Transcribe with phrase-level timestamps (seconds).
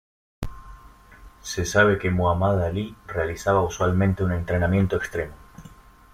[1.43, 5.35] Se sabe que Muhammad Ali realizaba usualmente un entrenamiento extremo.